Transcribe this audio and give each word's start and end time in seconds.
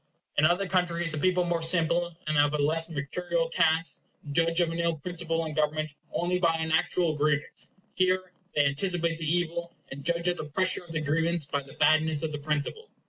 In 0.35 0.45
other 0.45 0.65
countries, 0.65 1.11
the 1.11 1.19
people, 1.19 1.43
more 1.43 1.61
simple, 1.61 2.17
and 2.25 2.35
of 2.35 2.55
a 2.55 2.57
less 2.57 2.89
mercurial 2.89 3.49
cast, 3.49 4.01
judge 4.31 4.59
of 4.59 4.71
an 4.71 4.79
ill 4.79 4.95
principle 4.95 5.45
in 5.45 5.53
government 5.53 5.93
only 6.11 6.39
by 6.39 6.55
an 6.55 6.71
actual 6.71 7.15
grievance; 7.15 7.75
here 7.95 8.33
they 8.55 8.65
anticipate 8.65 9.19
the 9.19 9.31
evil, 9.31 9.75
and 9.91 10.03
judge 10.03 10.27
of 10.27 10.37
the 10.37 10.45
pressure 10.45 10.83
of 10.83 10.91
the 10.91 11.01
grievance 11.01 11.45
by 11.45 11.61
the 11.61 11.73
badness 11.73 12.23
of 12.23 12.31
the 12.31 12.39
principle. 12.39 12.89